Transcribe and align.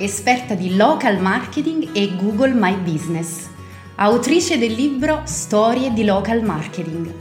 esperta 0.00 0.54
di 0.54 0.76
local 0.76 1.20
marketing 1.20 1.90
e 1.92 2.16
Google 2.16 2.54
My 2.54 2.74
Business, 2.76 3.50
autrice 3.96 4.56
del 4.56 4.72
libro 4.72 5.20
Storie 5.24 5.92
di 5.92 6.04
local 6.04 6.42
marketing. 6.42 7.12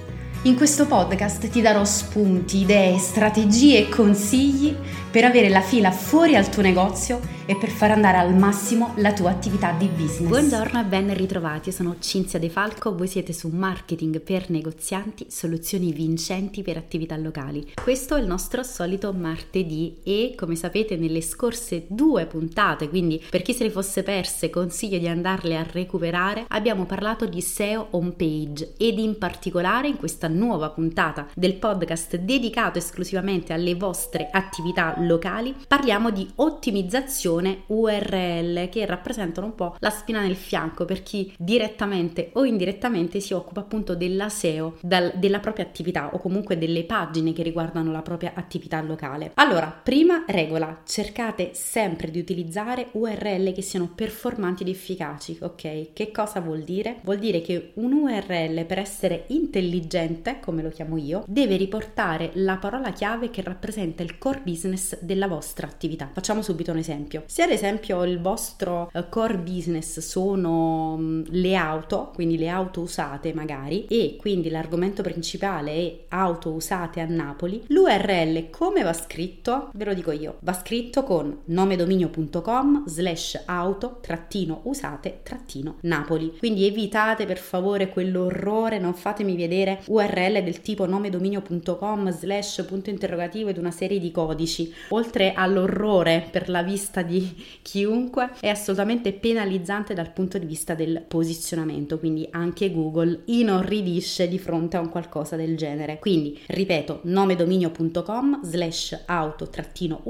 In 0.43 0.55
questo 0.55 0.85
podcast 0.85 1.49
ti 1.49 1.59
darò 1.59 1.83
spunti, 1.83 2.59
idee, 2.59 2.97
strategie 2.97 3.79
e 3.79 3.89
consigli 3.89 4.73
per 5.11 5.25
avere 5.25 5.49
la 5.49 5.59
fila 5.59 5.91
fuori 5.91 6.37
al 6.37 6.47
tuo 6.47 6.61
negozio 6.61 7.19
e 7.49 7.55
per 7.55 7.69
far 7.69 7.89
andare 7.89 8.17
al 8.19 8.35
massimo 8.35 8.93
la 8.97 9.11
tua 9.11 9.31
attività 9.31 9.71
di 9.71 9.87
business. 9.87 10.29
Buongiorno 10.29 10.81
e 10.81 10.83
ben 10.83 11.11
ritrovati, 11.15 11.71
sono 11.71 11.95
Cinzia 11.97 12.37
De 12.37 12.47
Falco, 12.47 12.95
voi 12.95 13.07
siete 13.07 13.33
su 13.33 13.47
Marketing 13.47 14.21
per 14.21 14.51
negozianti, 14.51 15.25
soluzioni 15.29 15.91
vincenti 15.91 16.61
per 16.61 16.77
attività 16.77 17.17
locali. 17.17 17.71
Questo 17.73 18.15
è 18.15 18.19
il 18.19 18.27
nostro 18.27 18.61
solito 18.61 19.11
martedì 19.13 19.97
e 20.03 20.35
come 20.37 20.55
sapete 20.55 20.95
nelle 20.95 21.21
scorse 21.21 21.85
due 21.87 22.27
puntate, 22.27 22.87
quindi 22.87 23.19
per 23.27 23.41
chi 23.41 23.53
se 23.53 23.63
le 23.63 23.71
fosse 23.71 24.03
perse 24.03 24.51
consiglio 24.51 24.99
di 24.99 25.07
andarle 25.07 25.57
a 25.57 25.65
recuperare, 25.67 26.45
abbiamo 26.49 26.85
parlato 26.85 27.25
di 27.25 27.41
SEO 27.41 27.87
homepage 27.89 28.75
ed 28.77 28.99
in 28.99 29.17
particolare 29.17 29.87
in 29.87 29.97
questa 29.97 30.27
nuova 30.27 30.69
puntata 30.69 31.25
del 31.33 31.55
podcast 31.55 32.15
dedicato 32.17 32.77
esclusivamente 32.77 33.53
alle 33.53 33.73
vostre 33.73 34.29
attività 34.31 34.93
locali 34.99 35.55
parliamo 35.67 36.11
di 36.11 36.29
ottimizzazione 36.35 37.37
URL 37.67 38.69
che 38.69 38.85
rappresentano 38.85 39.47
un 39.47 39.55
po' 39.55 39.75
la 39.79 39.89
spina 39.89 40.21
nel 40.21 40.35
fianco 40.35 40.85
per 40.85 41.03
chi 41.03 41.33
direttamente 41.37 42.31
o 42.33 42.45
indirettamente 42.45 43.19
si 43.19 43.33
occupa 43.33 43.61
appunto 43.61 43.95
della 43.95 44.29
SEO, 44.29 44.77
dal, 44.81 45.13
della 45.15 45.39
propria 45.39 45.65
attività 45.65 46.13
o 46.13 46.19
comunque 46.19 46.57
delle 46.57 46.83
pagine 46.83 47.33
che 47.33 47.43
riguardano 47.43 47.91
la 47.91 48.01
propria 48.01 48.33
attività 48.35 48.81
locale. 48.81 49.31
Allora, 49.35 49.67
prima 49.67 50.23
regola, 50.27 50.81
cercate 50.85 51.51
sempre 51.53 52.11
di 52.11 52.19
utilizzare 52.19 52.87
URL 52.91 53.53
che 53.53 53.61
siano 53.61 53.91
performanti 53.93 54.63
ed 54.63 54.69
efficaci, 54.69 55.37
ok? 55.41 55.93
Che 55.93 56.11
cosa 56.11 56.39
vuol 56.39 56.61
dire? 56.61 56.99
Vuol 57.03 57.19
dire 57.19 57.41
che 57.41 57.71
un 57.75 57.93
URL 57.93 58.65
per 58.65 58.79
essere 58.79 59.25
intelligente, 59.27 60.39
come 60.41 60.61
lo 60.61 60.69
chiamo 60.69 60.97
io, 60.97 61.23
deve 61.27 61.55
riportare 61.55 62.31
la 62.33 62.57
parola 62.57 62.91
chiave 62.91 63.29
che 63.29 63.41
rappresenta 63.41 64.03
il 64.03 64.17
core 64.17 64.41
business 64.43 64.97
della 65.01 65.27
vostra 65.27 65.67
attività. 65.67 66.09
Facciamo 66.11 66.41
subito 66.41 66.71
un 66.71 66.77
esempio. 66.77 67.23
Se 67.29 67.43
ad 67.43 67.51
esempio 67.51 68.03
il 68.05 68.19
vostro 68.19 68.89
eh, 68.91 69.07
core 69.07 69.37
business 69.37 69.99
sono 69.99 70.97
mm, 70.97 71.25
le 71.27 71.53
auto, 71.53 72.09
quindi 72.15 72.39
le 72.39 72.47
auto 72.49 72.81
usate 72.81 73.35
magari, 73.35 73.85
e 73.85 74.17
quindi 74.19 74.49
l'argomento 74.49 75.03
principale 75.03 75.71
è 75.73 75.99
auto 76.09 76.49
usate 76.49 77.01
a 77.01 77.05
Napoli, 77.05 77.65
l'URL 77.67 78.49
come 78.49 78.81
va 78.81 78.93
scritto? 78.93 79.69
Ve 79.73 79.85
lo 79.85 79.93
dico 79.93 80.09
io, 80.09 80.37
va 80.39 80.53
scritto 80.53 81.03
con 81.03 81.41
nomedominio.com 81.45 82.87
slash 82.87 83.43
auto 83.45 83.99
trattino 84.01 84.61
usate 84.63 85.19
trattino 85.21 85.75
Napoli. 85.81 86.35
Quindi 86.39 86.65
evitate 86.65 87.27
per 87.27 87.37
favore 87.37 87.89
quell'orrore, 87.89 88.79
non 88.79 88.95
fatemi 88.95 89.35
vedere 89.35 89.81
URL 89.85 90.41
del 90.41 90.61
tipo 90.61 90.87
nomedominio.com 90.87 92.11
slash 92.11 92.65
punto 92.65 92.89
interrogativo 92.89 93.49
ed 93.49 93.59
una 93.59 93.69
serie 93.69 93.99
di 93.99 94.09
codici. 94.09 94.73
Oltre 94.89 95.33
all'orrore 95.33 96.27
per 96.31 96.49
la 96.49 96.63
vista 96.63 97.03
di 97.03 97.17
chiunque, 97.61 98.31
è 98.39 98.49
assolutamente 98.49 99.13
penalizzante 99.13 99.93
dal 99.93 100.11
punto 100.11 100.37
di 100.37 100.45
vista 100.45 100.73
del 100.73 101.03
posizionamento, 101.07 101.99
quindi 101.99 102.27
anche 102.31 102.71
Google 102.71 103.21
inorridisce 103.25 104.27
di 104.27 104.39
fronte 104.39 104.77
a 104.77 104.81
un 104.81 104.89
qualcosa 104.89 105.35
del 105.35 105.57
genere. 105.57 105.99
Quindi, 105.99 106.39
ripeto, 106.47 107.01
nomedominio.com 107.03 108.43
slash 108.43 109.03
auto 109.05 109.49
trattino 109.49 110.03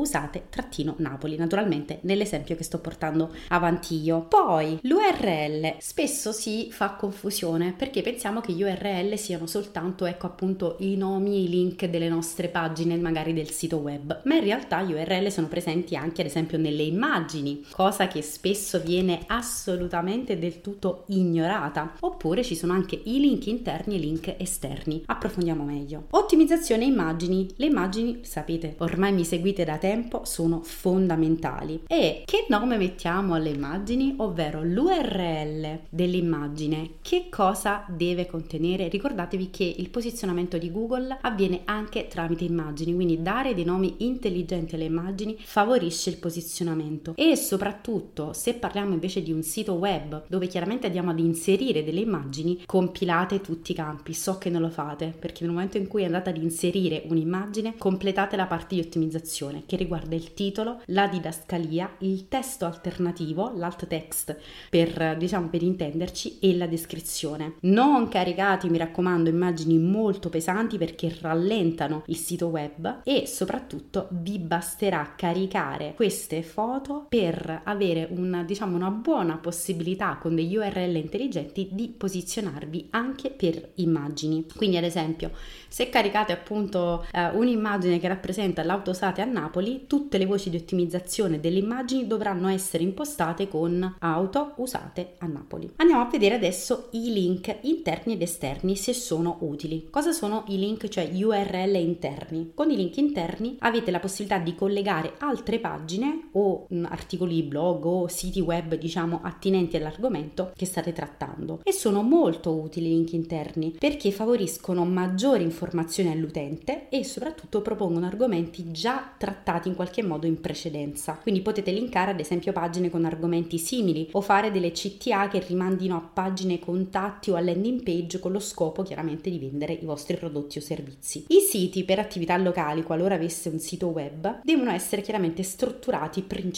Napoli, 0.98 1.36
naturalmente 1.36 2.00
nell'esempio 2.02 2.56
che 2.56 2.64
sto 2.64 2.80
portando 2.80 3.34
avanti 3.50 4.02
io. 4.02 4.22
Poi 4.22 4.80
l'URL 4.84 5.76
spesso 5.80 6.32
si 6.32 6.70
fa 6.72 6.92
confusione 6.92 7.74
perché 7.78 8.02
pensiamo 8.02 8.42
che 8.42 8.54
gli 8.54 8.64
URL 8.64 9.18
siano 9.18 9.48
soltanto, 9.48 10.06
ecco 10.06 10.26
appunto, 10.26 10.76
i 10.80 10.96
nomi 10.96 11.44
i 11.44 11.50
link 11.50 11.86
delle 11.86 12.10
nostre 12.10 12.48
pagine, 12.48 12.98
magari 12.98 13.34
del 13.34 13.50
sito 13.50 13.78
web, 13.78 14.22
ma 14.24 14.36
in 14.36 14.44
realtà 14.44 14.82
gli 14.82 14.94
URL 14.94 15.32
sono 15.32 15.48
presenti 15.48 15.96
anche 15.96 16.22
ad 16.22 16.28
esempio 16.28 16.58
nelle 16.58 16.84
immagini, 17.00 17.64
cosa 17.72 18.10
che 18.10 18.22
spesso 18.22 18.82
viene 18.82 19.24
assolutamente 19.28 20.38
del 20.38 20.60
tutto 20.60 21.06
ignorata. 21.08 21.94
Oppure 22.02 22.44
ci 22.44 22.56
sono 22.56 22.74
anche 22.74 23.00
i 23.06 23.22
link 23.22 23.48
interni 23.48 23.96
e 23.96 23.98
i 23.98 24.02
link 24.02 24.36
esterni. 24.38 25.04
Approfondiamo 25.06 25.64
meglio. 25.64 26.08
Ottimizzazione 26.10 26.84
immagini. 26.84 27.48
Le 27.56 27.68
immagini, 27.68 28.20
sapete, 28.24 28.76
ormai 28.80 29.14
mi 29.14 29.24
seguite 29.24 29.64
da 29.64 29.78
tempo, 29.78 30.24
sono 30.26 30.60
fondamentali. 30.62 31.84
E 31.88 32.24
che 32.26 32.46
nome 32.50 32.76
mettiamo 32.76 33.36
alle 33.36 33.52
immagini? 33.52 34.16
Ovvero 34.18 34.62
l'URL 34.62 35.80
dell'immagine. 35.90 36.96
Che 37.02 37.28
cosa 37.30 37.86
deve 37.88 38.26
contenere? 38.26 38.90
Ricordatevi 38.90 39.50
che 39.50 39.74
il 39.78 39.90
posizionamento 39.90 40.58
di 40.58 40.70
Google 40.70 41.18
avviene 41.22 41.62
anche 41.64 42.08
tramite 42.08 42.44
immagini, 42.44 42.94
quindi 42.94 43.22
dare 43.22 43.54
dei 43.54 43.64
nomi 43.64 43.96
intelligenti 44.00 44.76
alle 44.76 44.84
immagini 44.86 45.38
favorisce 45.40 46.10
il 46.10 46.18
posizionamento 46.18 46.79
e 47.16 47.36
soprattutto 47.36 48.34
se 48.34 48.54
parliamo 48.54 48.94
invece 48.94 49.22
di 49.22 49.32
un 49.32 49.44
sito 49.44 49.74
web 49.74 50.24
dove 50.28 50.48
chiaramente 50.48 50.88
andiamo 50.88 51.12
ad 51.12 51.20
inserire 51.20 51.84
delle 51.84 52.00
immagini 52.00 52.64
compilate 52.66 53.42
tutti 53.42 53.72
i 53.72 53.76
campi. 53.76 54.14
So 54.14 54.38
che 54.38 54.50
non 54.50 54.62
lo 54.62 54.70
fate 54.70 55.14
perché 55.18 55.44
nel 55.44 55.54
momento 55.54 55.78
in 55.78 55.88
cui 55.88 56.06
andate 56.06 56.30
ad 56.30 56.38
inserire 56.38 57.04
un'immagine 57.08 57.76
completate 57.78 58.36
la 58.36 58.46
parte 58.46 58.76
di 58.76 58.82
ottimizzazione 58.82 59.64
che 59.66 59.76
riguarda 59.76 60.16
il 60.16 60.34
titolo 60.34 60.82
la 60.86 61.08
didascalia 61.08 61.96
il 62.00 62.28
testo 62.28 62.66
alternativo 62.66 63.52
l'alt 63.56 63.88
text 63.88 64.38
per 64.70 65.18
diciamo 65.18 65.48
per 65.48 65.64
intenderci 65.64 66.40
e 66.40 66.56
la 66.56 66.68
descrizione. 66.68 67.56
Non 67.62 68.08
caricate 68.08 68.70
mi 68.70 68.78
raccomando 68.78 69.30
immagini 69.30 69.78
molto 69.78 70.30
pesanti 70.30 70.78
perché 70.78 71.16
rallentano 71.20 72.04
il 72.06 72.18
sito 72.18 72.48
web 72.48 73.02
e 73.04 73.26
soprattutto 73.26 74.08
vi 74.12 74.40
basterà 74.40 75.14
caricare 75.16 75.94
queste 75.96 76.44
foto 76.44 76.68
per 77.10 77.62
avere 77.64 78.08
una, 78.12 78.44
diciamo, 78.44 78.76
una 78.76 78.92
buona 78.92 79.38
possibilità 79.38 80.18
con 80.22 80.36
degli 80.36 80.56
URL 80.56 80.96
intelligenti 80.96 81.70
di 81.72 81.88
posizionarvi 81.90 82.88
anche 82.92 83.30
per 83.32 83.72
immagini. 83.76 84.46
Quindi 84.56 84.78
ad 84.78 84.84
esempio 84.84 85.32
se 85.68 85.90
caricate 85.90 86.34
appunto 86.34 87.06
eh, 87.12 87.30
un'immagine 87.30 88.00
che 88.00 88.08
rappresenta 88.08 88.64
l'auto 88.64 88.90
usate 88.90 89.22
a 89.22 89.26
Napoli, 89.26 89.86
tutte 89.88 90.18
le 90.18 90.26
voci 90.26 90.50
di 90.50 90.58
ottimizzazione 90.58 91.40
delle 91.40 91.60
immagini 91.60 92.08
dovranno 92.08 92.48
essere 92.50 92.84
impostate 92.84 93.48
con 93.48 93.96
auto 94.00 94.54
usate 94.58 95.14
a 95.20 95.28
Napoli. 95.28 95.72
Andiamo 95.78 96.02
a 96.02 96.10
vedere 96.10 96.36
adesso 96.36 96.88
i 96.92 97.14
link 97.14 97.56
interni 97.62 98.14
ed 98.14 98.22
esterni 98.22 98.76
se 98.76 98.94
sono 98.94 99.38
utili. 99.42 99.88
Cosa 99.90 100.12
sono 100.12 100.44
i 100.48 100.58
link, 100.58 100.88
cioè 100.88 101.10
URL 101.14 101.76
interni? 101.76 102.52
Con 102.56 102.72
i 102.72 102.76
link 102.76 102.98
interni 102.98 103.56
avete 103.60 103.92
la 103.92 104.00
possibilità 104.00 104.40
di 104.40 104.56
collegare 104.56 105.14
altre 105.20 105.60
pagine 105.60 106.30
o 106.34 106.59
o 106.70 106.88
articoli 106.90 107.44
blog 107.44 107.86
o 107.86 108.08
siti 108.08 108.40
web 108.42 108.76
diciamo 108.76 109.22
attinenti 109.24 109.78
all'argomento 109.78 110.52
che 110.56 110.66
state 110.66 110.94
trattando. 110.94 111.62
E 111.64 111.72
sono 111.72 112.02
molto 112.02 112.54
utili 112.54 112.88
i 112.90 112.90
link 112.90 113.14
interni 113.14 113.76
perché 113.78 114.12
favoriscono 114.12 114.86
maggiori 114.86 115.44
informazioni 115.44 116.12
all'utente 116.12 116.90
e 116.90 117.04
soprattutto 117.04 117.62
propongono 117.62 118.06
argomenti 118.06 118.72
già 118.72 119.14
trattati 119.18 119.68
in 119.68 119.76
qualche 119.76 120.04
modo 120.04 120.26
in 120.26 120.42
precedenza. 120.42 121.20
Quindi 121.22 121.42
potete 121.42 121.72
linkare 121.72 122.12
ad 122.12 122.20
esempio 122.20 122.52
pagine 122.52 122.90
con 122.90 123.06
argomenti 123.06 123.58
simili 123.58 124.10
o 124.12 124.22
fare 124.22 124.52
delle 124.52 124.72
CTA 124.72 125.28
che 125.28 125.44
rimandino 125.46 125.96
a 125.96 126.02
pagine 126.02 126.60
contatti 126.60 127.32
o 127.32 127.36
a 127.36 127.42
landing 127.42 127.84
page 127.84 128.20
con 128.20 128.32
lo 128.32 128.40
scopo 128.40 128.84
chiaramente 128.84 129.30
di 129.30 129.40
vendere 129.40 129.74
i 129.74 129.86
vostri 129.86 130.18
prodotti 130.18 130.58
o 130.58 130.62
servizi. 130.62 131.26
I 131.28 131.40
siti 131.40 131.84
per 131.84 132.00
attività 132.00 132.36
locali 132.38 132.84
qualora 132.84 133.16
avesse 133.16 133.50
un 133.50 133.60
sito 133.60 133.88
web 133.88 134.42
devono 134.44 134.72
essere 134.72 135.02
chiaramente 135.02 135.44
strutturati 135.44 136.22
principalmente 136.22 136.49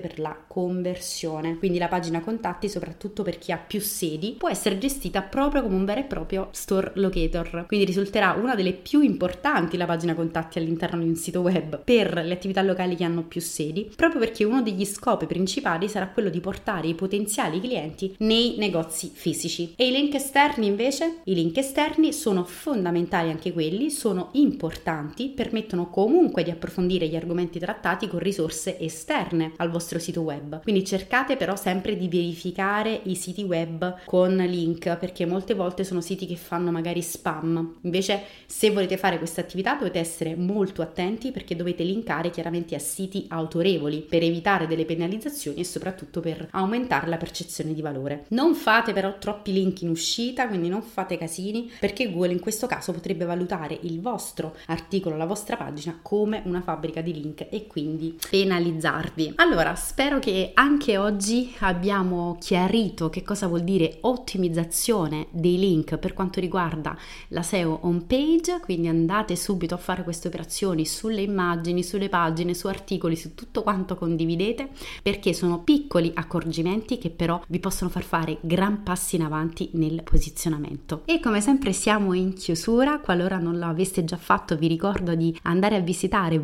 per 0.00 0.18
la 0.18 0.36
conversione. 0.46 1.58
Quindi 1.58 1.78
la 1.78 1.88
pagina 1.88 2.20
contatti, 2.20 2.68
soprattutto 2.68 3.22
per 3.22 3.38
chi 3.38 3.52
ha 3.52 3.56
più 3.56 3.80
sedi, 3.80 4.34
può 4.38 4.48
essere 4.48 4.78
gestita 4.78 5.22
proprio 5.22 5.62
come 5.62 5.76
un 5.76 5.84
vero 5.84 6.00
e 6.00 6.04
proprio 6.04 6.48
store 6.52 6.92
locator. 6.94 7.64
Quindi 7.66 7.86
risulterà 7.86 8.32
una 8.32 8.54
delle 8.54 8.72
più 8.72 9.00
importanti 9.00 9.76
la 9.76 9.86
pagina 9.86 10.14
contatti 10.14 10.58
all'interno 10.58 11.02
di 11.02 11.08
un 11.08 11.16
sito 11.16 11.40
web 11.40 11.82
per 11.82 12.22
le 12.24 12.32
attività 12.32 12.62
locali 12.62 12.96
che 12.96 13.04
hanno 13.04 13.22
più 13.22 13.40
sedi, 13.40 13.90
proprio 13.94 14.20
perché 14.20 14.44
uno 14.44 14.62
degli 14.62 14.84
scopi 14.84 15.26
principali 15.26 15.88
sarà 15.88 16.08
quello 16.08 16.28
di 16.28 16.40
portare 16.40 16.88
i 16.88 16.94
potenziali 16.94 17.60
clienti 17.60 18.14
nei 18.18 18.56
negozi 18.58 19.10
fisici. 19.12 19.74
E 19.76 19.88
i 19.88 19.92
link 19.92 20.14
esterni 20.14 20.66
invece? 20.66 21.20
I 21.24 21.34
link 21.34 21.56
esterni 21.56 22.12
sono 22.12 22.44
fondamentali 22.44 23.30
anche 23.30 23.52
quelli, 23.52 23.90
sono 23.90 24.30
importanti, 24.32 25.28
permettono 25.28 25.88
comunque 25.88 26.42
di 26.42 26.50
approfondire 26.50 27.06
gli 27.06 27.16
argomenti 27.16 27.58
trattati 27.58 28.08
con 28.08 28.18
risorse 28.18 28.78
esterne 28.78 29.19
al 29.56 29.70
vostro 29.70 29.98
sito 29.98 30.22
web. 30.22 30.62
Quindi 30.62 30.84
cercate 30.84 31.36
però 31.36 31.56
sempre 31.56 31.96
di 31.96 32.08
verificare 32.08 33.00
i 33.04 33.14
siti 33.14 33.42
web 33.42 34.04
con 34.04 34.36
link 34.36 34.96
perché 34.96 35.26
molte 35.26 35.54
volte 35.54 35.84
sono 35.84 36.00
siti 36.00 36.26
che 36.26 36.36
fanno 36.36 36.70
magari 36.70 37.02
spam. 37.02 37.78
Invece 37.82 38.22
se 38.46 38.70
volete 38.70 38.96
fare 38.96 39.18
questa 39.18 39.40
attività 39.40 39.74
dovete 39.74 39.98
essere 39.98 40.34
molto 40.36 40.82
attenti 40.82 41.30
perché 41.30 41.56
dovete 41.56 41.82
linkare 41.82 42.30
chiaramente 42.30 42.74
a 42.74 42.78
siti 42.78 43.26
autorevoli 43.28 44.00
per 44.08 44.22
evitare 44.22 44.66
delle 44.66 44.84
penalizzazioni 44.84 45.58
e 45.58 45.64
soprattutto 45.64 46.20
per 46.20 46.48
aumentare 46.52 47.08
la 47.08 47.16
percezione 47.16 47.74
di 47.74 47.82
valore. 47.82 48.24
Non 48.28 48.54
fate 48.54 48.92
però 48.92 49.18
troppi 49.18 49.52
link 49.52 49.82
in 49.82 49.90
uscita, 49.90 50.48
quindi 50.48 50.68
non 50.68 50.82
fate 50.82 51.18
casini 51.18 51.70
perché 51.78 52.10
Google 52.10 52.32
in 52.32 52.40
questo 52.40 52.66
caso 52.66 52.92
potrebbe 52.92 53.24
valutare 53.24 53.78
il 53.82 54.00
vostro 54.00 54.56
articolo, 54.66 55.16
la 55.16 55.26
vostra 55.26 55.56
pagina 55.56 55.98
come 56.00 56.42
una 56.44 56.60
fabbrica 56.60 57.00
di 57.00 57.12
link 57.12 57.46
e 57.50 57.66
quindi 57.66 58.18
penalizzarvi. 58.28 59.09
Allora, 59.36 59.74
spero 59.74 60.18
che 60.18 60.52
anche 60.54 60.96
oggi 60.96 61.54
abbiamo 61.60 62.36
chiarito 62.38 63.10
che 63.10 63.22
cosa 63.22 63.48
vuol 63.48 63.62
dire 63.62 63.98
ottimizzazione 64.02 65.26
dei 65.30 65.58
link 65.58 65.96
per 65.98 66.12
quanto 66.12 66.38
riguarda 66.40 66.96
la 67.28 67.42
SEO 67.42 67.80
home 67.82 68.02
page, 68.06 68.60
quindi 68.60 68.88
andate 68.88 69.36
subito 69.36 69.74
a 69.74 69.78
fare 69.78 70.04
queste 70.04 70.28
operazioni 70.28 70.86
sulle 70.86 71.22
immagini, 71.22 71.82
sulle 71.82 72.08
pagine, 72.08 72.54
su 72.54 72.68
articoli, 72.68 73.16
su 73.16 73.34
tutto 73.34 73.62
quanto 73.62 73.96
condividete, 73.96 74.68
perché 75.02 75.34
sono 75.34 75.60
piccoli 75.60 76.12
accorgimenti 76.14 76.98
che 76.98 77.10
però 77.10 77.42
vi 77.48 77.58
possono 77.58 77.90
far 77.90 78.04
fare 78.04 78.38
gran 78.42 78.82
passi 78.82 79.16
in 79.16 79.22
avanti 79.22 79.70
nel 79.72 80.02
posizionamento. 80.02 81.02
E 81.04 81.20
come 81.20 81.40
sempre 81.40 81.72
siamo 81.72 82.12
in 82.14 82.34
chiusura, 82.34 83.00
qualora 83.00 83.38
non 83.38 83.58
l'aveste 83.58 84.04
già 84.04 84.16
fatto 84.16 84.56
vi 84.56 84.68
ricordo 84.68 85.14
di 85.14 85.36
andare 85.42 85.76
a 85.76 85.80
visitare 85.80 86.38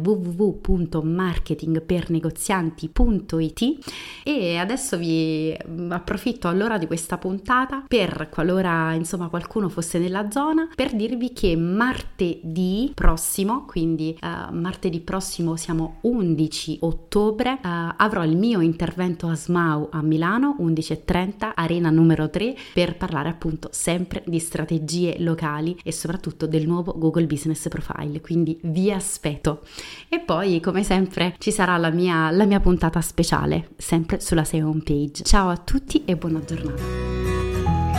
www.marketingpernegozianti.it 2.56 3.78
e 4.22 4.56
adesso 4.56 4.96
vi 4.96 5.56
approfitto 5.88 6.48
allora 6.48 6.78
di 6.78 6.86
questa 6.86 7.18
puntata 7.18 7.84
per 7.86 8.28
qualora 8.30 8.92
insomma 8.94 9.28
qualcuno 9.28 9.68
fosse 9.68 9.98
nella 9.98 10.30
zona 10.30 10.68
per 10.74 10.94
dirvi 10.94 11.32
che 11.32 11.56
martedì 11.56 12.92
prossimo, 12.94 13.64
quindi 13.66 14.16
uh, 14.20 14.54
martedì 14.54 15.00
prossimo 15.00 15.56
siamo 15.56 15.98
11 16.02 16.78
ottobre, 16.80 17.58
uh, 17.62 17.68
avrò 17.96 18.24
il 18.24 18.36
mio 18.36 18.60
intervento 18.60 19.26
a 19.28 19.34
SMAU 19.34 19.88
a 19.92 20.02
Milano 20.02 20.56
11.30 20.60 21.52
arena 21.54 21.90
numero 21.90 22.30
3 22.30 22.56
per 22.72 22.96
parlare 22.96 23.28
appunto 23.28 23.68
sempre 23.72 24.22
di 24.26 24.38
strategie 24.38 25.16
locali 25.18 25.78
e 25.82 25.92
soprattutto 25.92 26.46
del 26.46 26.66
nuovo 26.66 26.94
Google 26.96 27.26
Business 27.26 27.68
Profile, 27.68 28.20
quindi 28.20 28.58
vi 28.62 28.90
aspetto. 28.90 29.62
E 30.08 30.20
poi 30.20 30.60
come 30.60 30.82
sempre 30.82 31.34
ci 31.38 31.50
sarà 31.50 31.76
la 31.76 31.90
mia, 31.90 32.30
la 32.30 32.45
mia 32.46 32.60
puntata 32.60 33.00
speciale, 33.00 33.70
sempre 33.76 34.20
sulla 34.20 34.44
SEO 34.44 34.68
homepage. 34.68 35.22
Ciao 35.22 35.48
a 35.48 35.56
tutti 35.56 36.04
e 36.04 36.16
buona 36.16 36.44
giornata. 36.44 36.82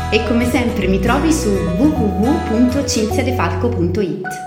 E 0.10 0.26
come 0.26 0.46
sempre 0.46 0.88
mi 0.88 1.00
trovi 1.00 1.34
su 1.34 1.50
www.cinziadefalco.it. 1.50 4.47